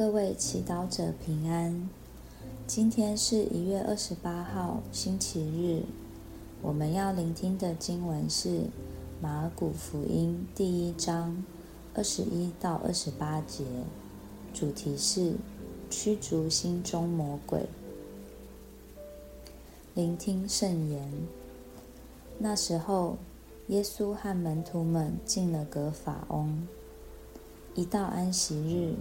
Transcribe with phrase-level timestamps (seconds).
[0.00, 1.86] 各位祈祷者平安。
[2.66, 5.82] 今天是一月二十八号，星期日。
[6.62, 8.62] 我们要聆听的经文是
[9.20, 11.44] 马尔谷福音第一章
[11.92, 13.62] 二十一到二十八节，
[14.54, 15.34] 主题是
[15.90, 17.66] 驱逐心中魔鬼。
[19.92, 21.12] 聆听圣言。
[22.38, 23.18] 那时候，
[23.66, 26.66] 耶稣和门徒们进了格法翁。
[27.74, 28.94] 一到安息日，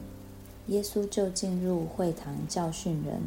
[0.69, 3.19] 耶稣就进入会堂教训人，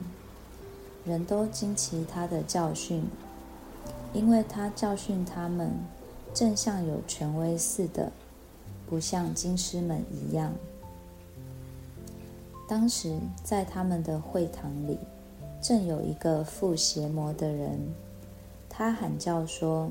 [1.04, 3.04] 人都惊奇他的教训，
[4.12, 5.72] 因为他教训他们，
[6.32, 8.12] 正像有权威似的，
[8.88, 10.52] 不像经师们一样。
[12.68, 14.96] 当时在他们的会堂里，
[15.60, 17.76] 正有一个附邪魔的人，
[18.68, 19.90] 他喊叫说：“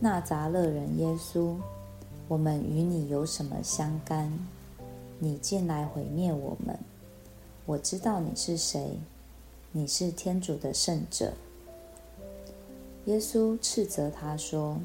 [0.00, 1.54] 纳匝勒人耶稣，
[2.26, 4.36] 我们与你有什么相干？
[5.24, 6.76] 你进来毁灭我们！
[7.64, 8.98] 我知道你是谁，
[9.70, 11.34] 你是天主的圣者。”
[13.06, 14.80] 耶稣斥责他说：“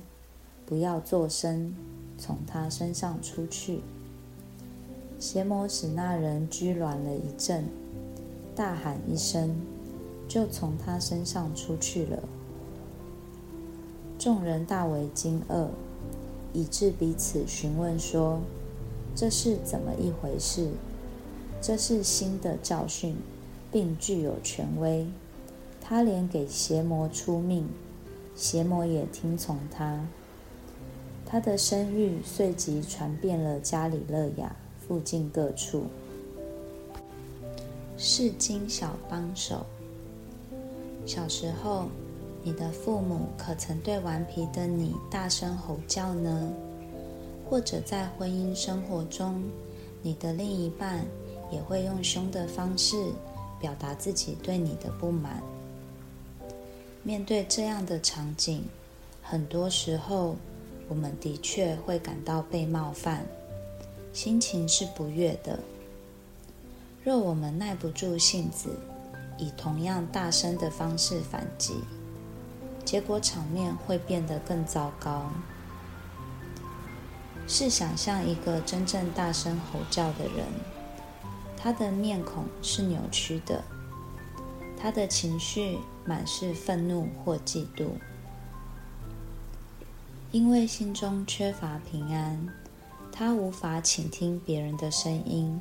[0.63, 1.73] 不要作声，
[2.19, 3.81] 从他身上出去。”
[5.17, 7.65] 邪魔使那人拘攣了一阵，
[8.55, 9.59] 大喊一声。
[10.27, 12.21] 就从他身上出去了。
[14.19, 15.69] 众人大为惊愕，
[16.53, 18.41] 以致彼此询问说
[19.17, 20.69] ：“这是怎么一回事？
[21.59, 23.17] 这是新的教训，
[23.71, 25.07] 并具有权威。
[25.81, 27.67] 他连给邪魔出命，
[28.35, 30.05] 邪魔也听从他。
[31.25, 34.55] 他的声誉随即传遍了加里勒亚
[34.87, 35.85] 附近各处。”
[37.97, 39.65] 释经小帮手。
[41.07, 41.87] 小时候，
[42.43, 46.53] 你的父母可曾对顽皮的你大声吼叫呢？
[47.49, 49.41] 或者在婚姻生活中，
[50.01, 51.05] 你的另一半
[51.51, 52.95] 也会用凶的方式
[53.59, 55.41] 表达自己对你的不满？
[57.03, 58.65] 面对这样的场景，
[59.23, 60.35] 很多时候
[60.89, 63.25] 我们的确会感到被冒犯，
[64.11, 65.57] 心情是不悦的。
[67.03, 68.69] 若我们耐不住性子，
[69.37, 71.75] 以同样大声的方式反击，
[72.83, 75.31] 结果场面会变得更糟糕。
[77.47, 80.45] 是想象一个真正大声吼叫的人，
[81.55, 83.63] 他的面孔是扭曲的，
[84.77, 87.91] 他的情绪满是愤怒或嫉妒，
[90.31, 92.49] 因为心中缺乏平安，
[93.13, 95.59] 他无法倾听别人的声音。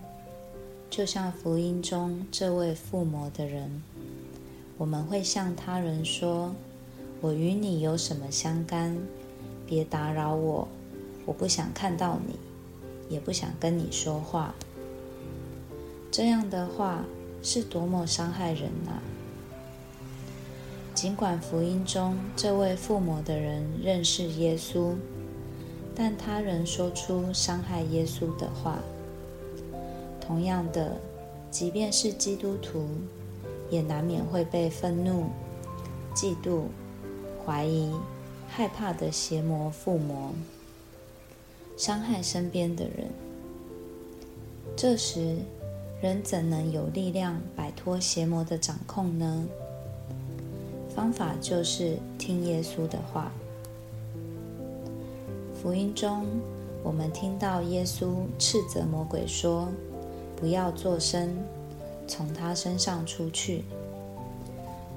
[0.91, 3.82] 就像福音中这位附魔的人，
[4.76, 6.54] 我们会向他人说
[7.20, 8.96] ：“我与你有什么相干？
[9.66, 10.69] 别打扰我，
[11.26, 12.38] 我不想看到你，
[13.14, 14.54] 也不想跟你说话。”
[16.10, 17.04] 这样的话
[17.42, 19.03] 是多么伤害人啊！
[20.94, 24.94] 尽管福音中这位附魔的人认识耶稣，
[25.94, 28.78] 但他仍说出伤害耶稣的话。
[30.19, 30.97] 同样的，
[31.50, 32.88] 即便是基督徒，
[33.69, 35.26] 也难免会被愤怒、
[36.14, 36.62] 嫉妒、
[37.44, 37.93] 怀疑、
[38.48, 40.32] 害怕的邪魔附魔，
[41.76, 43.09] 伤害身边的人。
[44.76, 45.37] 这时，
[46.00, 49.47] 人怎能有力量摆脱邪魔的掌控呢？
[50.94, 53.31] 方法就是听耶稣的话。
[55.54, 56.25] 福音中，
[56.82, 59.69] 我们听到耶稣斥责魔鬼说，
[60.37, 61.37] 不要作声，
[62.06, 63.64] 从他身上出去。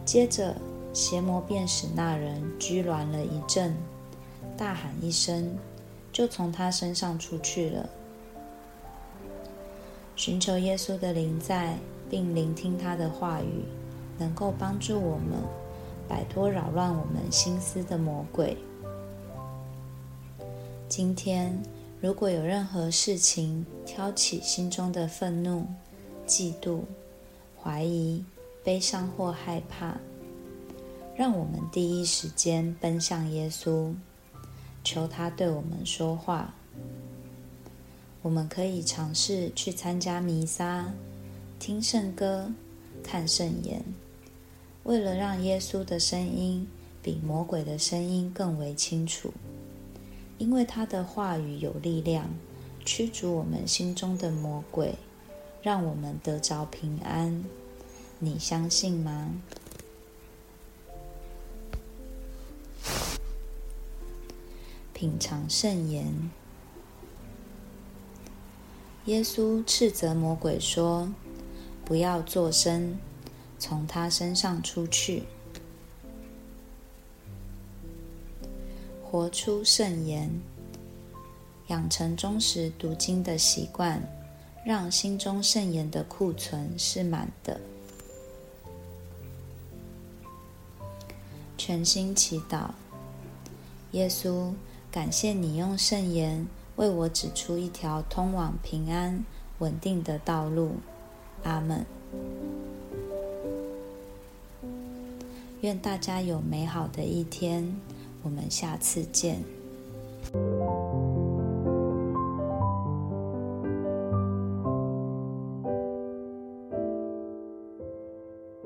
[0.05, 0.55] 接着，
[0.93, 3.75] 邪魔便使那人拘挛了一阵，
[4.57, 5.55] 大喊一声，
[6.11, 7.89] 就从他身上出去了。
[10.15, 11.77] 寻求耶稣的临在，
[12.09, 13.63] 并聆听他的话语，
[14.17, 15.37] 能够帮助我们
[16.07, 18.57] 摆脱扰乱我们心思的魔鬼。
[20.89, 21.57] 今天，
[22.01, 25.65] 如果有任何事情挑起心中的愤怒、
[26.27, 26.81] 嫉妒、
[27.61, 28.25] 怀疑、
[28.63, 29.95] 悲伤或害怕，
[31.15, 33.93] 让我们第一时间奔向耶稣，
[34.83, 36.53] 求他对我们说话。
[38.21, 40.91] 我们可以尝试去参加弥撒、
[41.57, 42.51] 听圣歌、
[43.03, 43.83] 看圣言，
[44.83, 46.67] 为了让耶稣的声音
[47.01, 49.33] 比魔鬼的声音更为清楚。
[50.37, 52.29] 因为他的话语有力量，
[52.85, 54.95] 驱逐我们心中的魔鬼，
[55.61, 57.43] 让我们得着平安。
[58.19, 59.33] 你相信吗？
[64.99, 66.13] 品尝圣言。
[69.05, 71.09] 耶稣斥责魔鬼说
[71.85, 72.97] ：“不要作声，
[73.57, 75.23] 从他身上出去。
[79.01, 80.29] 活出圣言，
[81.67, 84.03] 养成忠实读经的习惯，
[84.65, 87.57] 让心中圣言的库存是满的。
[91.57, 92.71] 全心祈祷，
[93.91, 94.51] 耶稣，
[94.91, 99.23] 感谢你用圣言为我指出一条通往平安、
[99.59, 100.77] 稳定的道路。
[101.43, 101.85] 阿门。
[105.61, 107.79] 愿大家有美好的一天，
[108.23, 109.43] 我们下次见。